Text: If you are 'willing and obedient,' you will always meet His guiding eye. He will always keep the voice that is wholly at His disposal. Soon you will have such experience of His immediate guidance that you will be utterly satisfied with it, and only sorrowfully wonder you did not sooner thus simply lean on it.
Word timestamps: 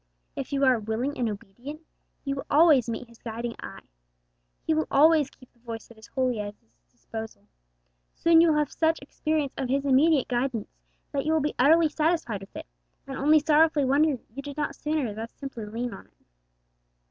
If 0.35 0.51
you 0.51 0.65
are 0.65 0.79
'willing 0.79 1.15
and 1.15 1.29
obedient,' 1.29 1.85
you 2.25 2.33
will 2.33 2.47
always 2.49 2.89
meet 2.89 3.07
His 3.07 3.19
guiding 3.19 3.53
eye. 3.59 3.83
He 4.65 4.73
will 4.73 4.87
always 4.89 5.29
keep 5.29 5.53
the 5.53 5.59
voice 5.59 5.85
that 5.87 5.97
is 5.99 6.07
wholly 6.07 6.39
at 6.39 6.55
His 6.59 6.71
disposal. 6.91 7.43
Soon 8.15 8.41
you 8.41 8.47
will 8.51 8.57
have 8.57 8.71
such 8.71 8.99
experience 8.99 9.53
of 9.59 9.69
His 9.69 9.85
immediate 9.85 10.27
guidance 10.27 10.73
that 11.11 11.23
you 11.27 11.33
will 11.33 11.39
be 11.39 11.53
utterly 11.59 11.87
satisfied 11.87 12.41
with 12.41 12.55
it, 12.55 12.65
and 13.05 13.15
only 13.15 13.37
sorrowfully 13.37 13.85
wonder 13.85 14.09
you 14.33 14.41
did 14.41 14.57
not 14.57 14.73
sooner 14.75 15.13
thus 15.13 15.33
simply 15.33 15.67
lean 15.67 15.93
on 15.93 16.07
it. 16.07 16.25